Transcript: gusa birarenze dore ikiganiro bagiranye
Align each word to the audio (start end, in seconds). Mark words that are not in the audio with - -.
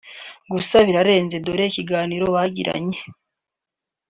gusa 0.51 0.75
birarenze 0.87 1.35
dore 1.45 1.65
ikiganiro 1.69 2.25
bagiranye 2.35 2.99